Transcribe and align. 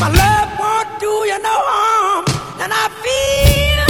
My 0.00 0.08
love 0.08 0.58
won't 0.58 0.98
do 0.98 1.12
you 1.30 1.38
no 1.42 1.56
harm, 1.68 2.24
and 2.62 2.72
I 2.72 2.88
feel 3.04 3.84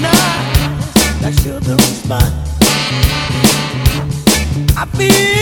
nice 0.00 1.22
like 1.22 1.34
sugar 1.42 1.74
and 1.74 2.06
I 4.78 4.84
feel. 4.96 5.41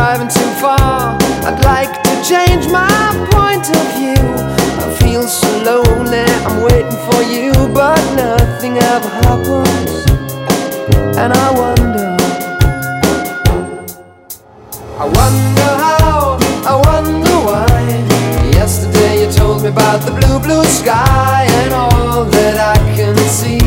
driving 0.00 0.28
too 0.28 0.50
far. 0.62 1.14
I'd 1.44 1.60
like 1.62 1.92
to 2.08 2.14
change 2.24 2.64
my 2.72 2.88
point 3.36 3.66
of 3.68 3.84
view. 3.98 4.24
I 4.84 4.86
feel 5.02 5.24
so 5.24 5.50
lonely, 5.68 6.24
I'm 6.46 6.62
waiting 6.68 7.00
for 7.08 7.20
you, 7.34 7.52
but 7.80 8.00
nothing 8.16 8.78
ever 8.78 9.10
happens. 9.24 9.92
And 11.20 11.30
I 11.46 11.48
wonder, 11.62 12.08
I 15.04 15.06
wonder 15.20 15.70
how, 15.84 16.38
I 16.72 16.74
wonder 16.88 17.36
why. 17.48 17.80
Yesterday 18.58 19.26
you 19.26 19.30
told 19.30 19.62
me 19.64 19.68
about 19.68 20.00
the 20.06 20.12
blue, 20.18 20.38
blue 20.40 20.64
sky, 20.64 21.44
and 21.60 21.74
all 21.74 22.24
that 22.24 22.56
I 22.74 22.78
can 22.96 23.14
see 23.40 23.60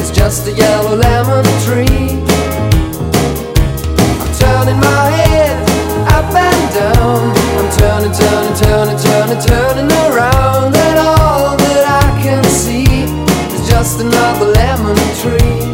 is 0.00 0.12
just 0.12 0.46
a 0.46 0.52
yellow 0.52 0.94
lemon 0.94 1.44
tree. 1.66 2.22
I'm 4.22 4.32
turning 4.38 4.78
my 4.78 5.13
around. 6.96 7.36
I'm 7.58 7.70
turning, 7.78 8.12
turning, 8.12 8.54
turning, 8.56 8.98
turning, 8.98 9.40
turning 9.46 9.90
around. 10.06 10.74
And 10.76 10.98
all 10.98 11.56
that 11.56 12.02
I 12.02 12.22
can 12.22 12.44
see 12.44 12.84
is 13.54 13.68
just 13.68 14.00
another 14.00 14.46
lemon 14.46 14.96
tree. 15.20 15.73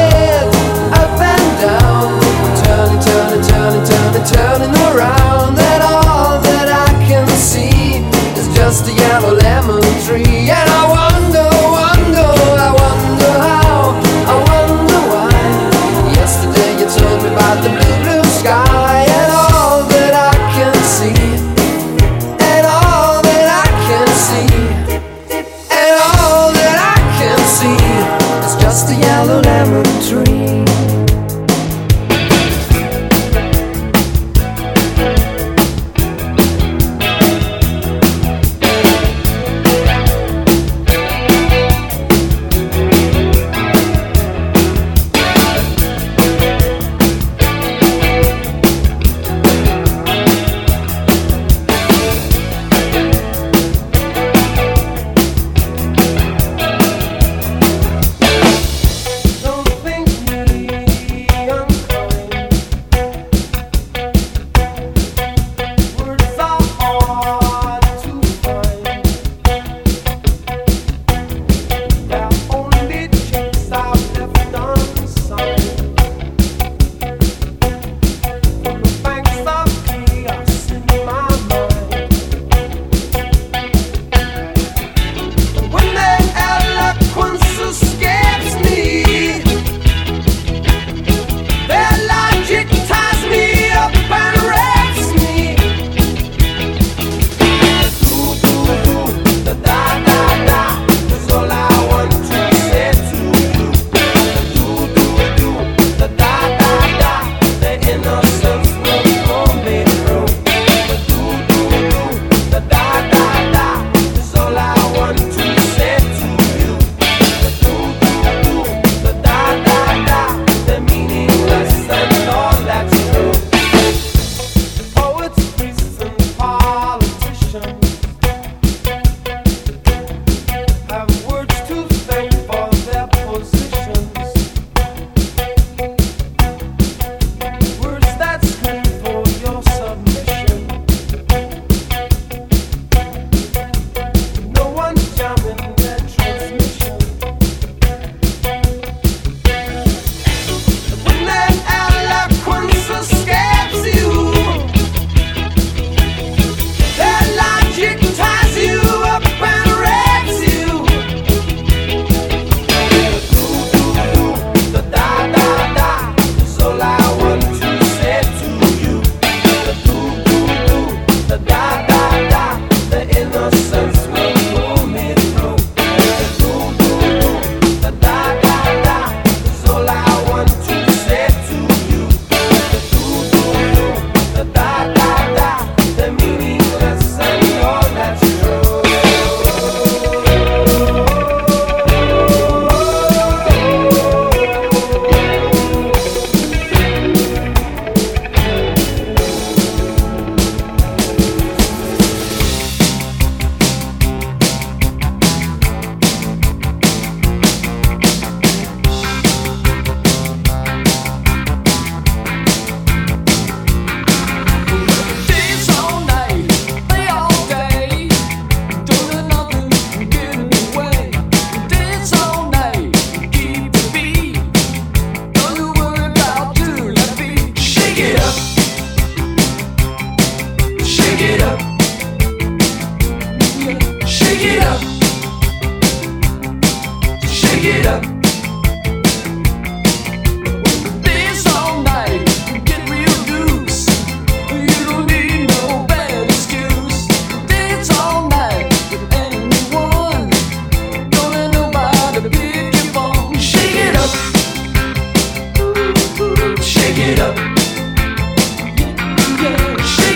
turning 4.25 4.75
around 4.93 5.57
and 5.57 5.81
all 5.81 6.39
that 6.41 6.69
I 6.69 6.89
can 7.07 7.27
see 7.27 8.05
is 8.37 8.47
just 8.55 8.87
a 8.87 8.93
yellow 8.93 9.33
lemon 9.33 9.81
tree. 10.05 10.49
And 10.49 10.69
I 10.69 10.90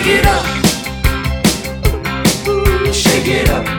Shake 0.06 0.20
it 0.20 0.26
up. 0.26 0.46
Shake 2.94 3.26
it 3.26 3.50
up. 3.50 3.75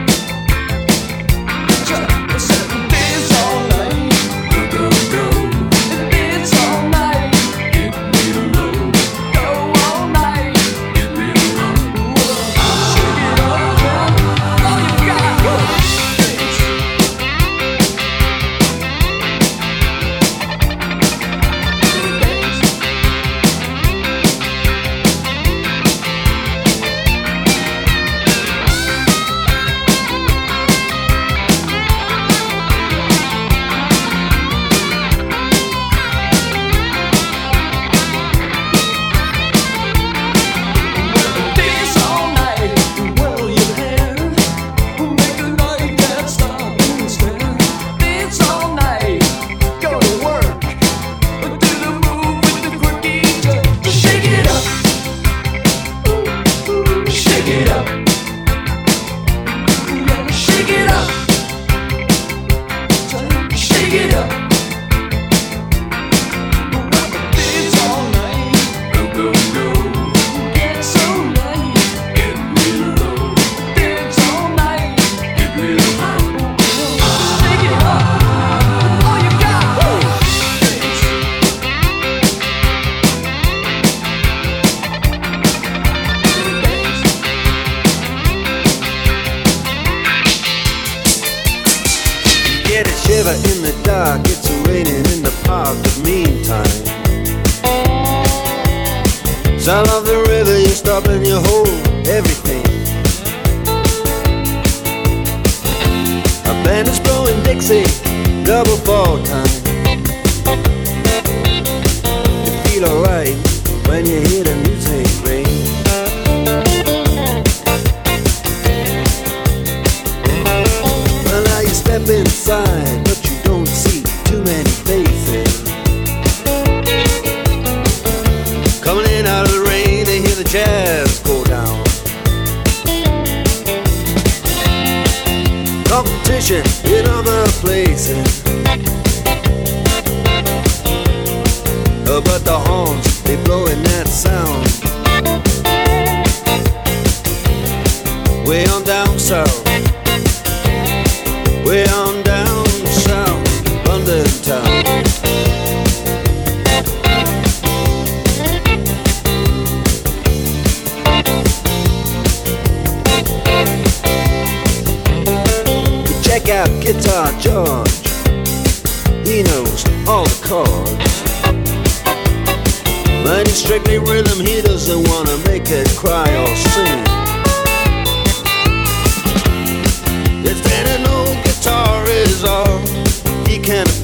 side. 122.48 123.17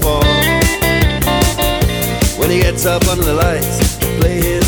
fall. 0.04 0.22
When 2.38 2.50
he 2.50 2.58
gets 2.60 2.84
up 2.84 3.06
under 3.08 3.24
the 3.24 3.34
lights, 3.34 3.96
play 4.20 4.36
his 4.40 4.63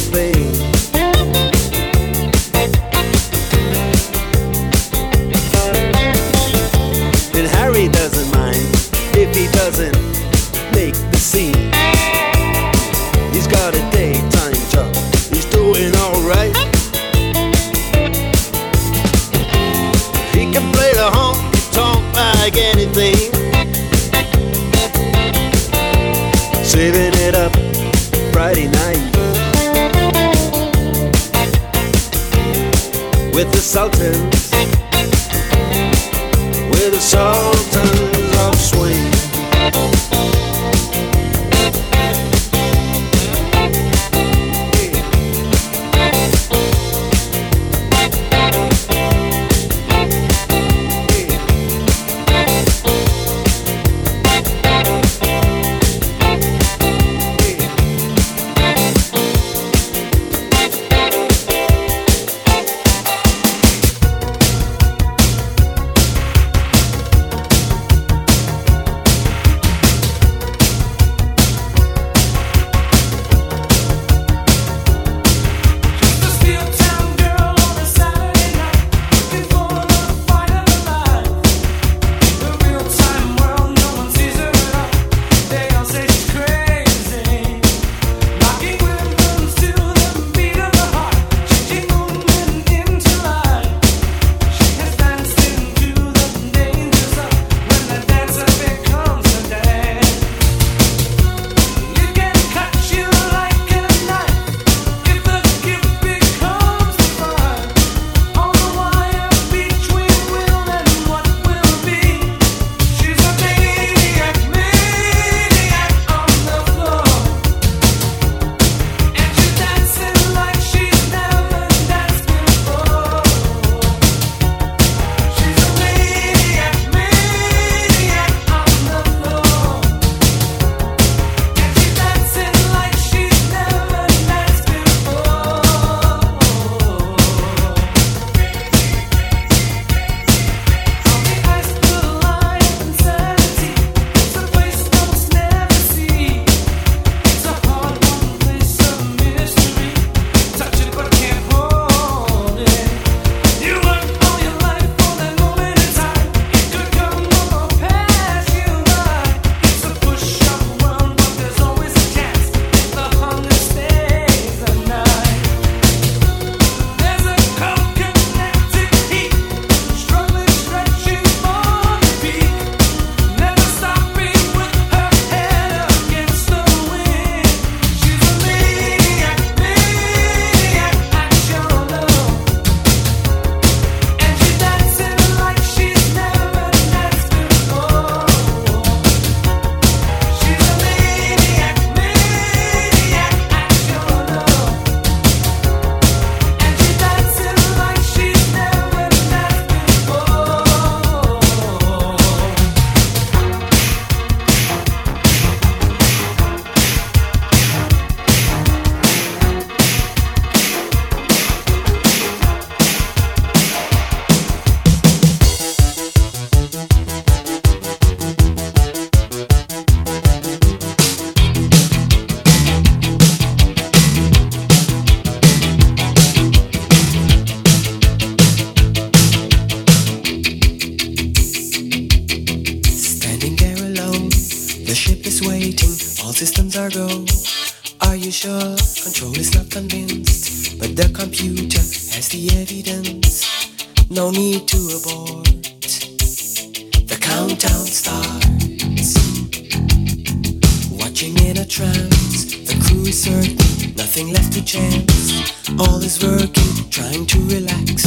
Trance, 251.77 252.47
the 252.65 252.75
crew 252.87 253.03
is 253.03 253.23
certain, 253.23 253.95
nothing 253.97 254.33
left 254.33 254.55
to 254.55 254.65
chance. 254.65 255.53
All 255.79 256.01
is 256.01 256.25
working, 256.25 256.89
trying 256.89 257.27
to 257.27 257.39
relax. 257.41 258.07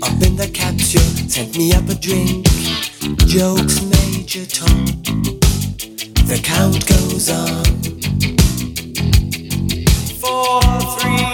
Up 0.00 0.16
in 0.26 0.36
the 0.36 0.48
capsule, 0.54 1.02
sent 1.28 1.54
me 1.54 1.74
up 1.74 1.86
a 1.90 1.94
drink. 1.96 2.46
Jokes, 3.28 3.82
Major 3.82 4.46
Tom. 4.46 4.86
The 6.24 6.40
count 6.42 6.86
goes 6.88 7.28
on. 7.28 7.64
Four, 10.16 10.62
three, 10.98 11.29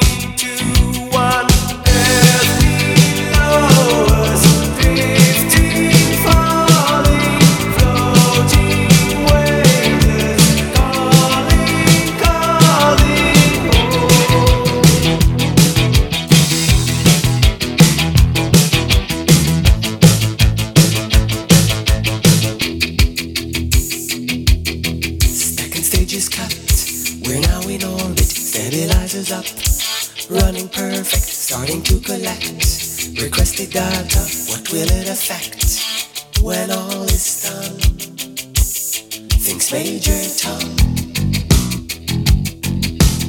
Major 39.72 40.12
Tom. 40.38 40.76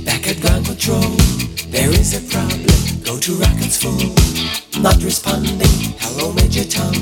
Back 0.05 0.27
at 0.27 0.39
ground 0.39 0.67
control. 0.67 1.01
There 1.71 1.89
is 1.89 2.13
a 2.13 2.21
problem. 2.31 3.01
Go 3.03 3.17
to 3.17 3.33
rockets 3.33 3.81
full. 3.81 4.13
Not 4.79 5.01
responding. 5.03 5.95
Hello, 5.97 6.33
Major 6.33 6.63
Tom. 6.63 6.93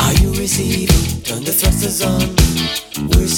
Are 0.00 0.14
you 0.14 0.32
receiving? 0.34 1.22
Turn 1.22 1.44
the 1.44 1.52
thrusters 1.52 2.02
on. 2.02 2.34
We're 3.10 3.28